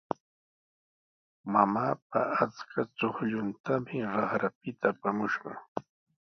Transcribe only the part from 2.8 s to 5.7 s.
chuqllutami raqrapita apamushqa.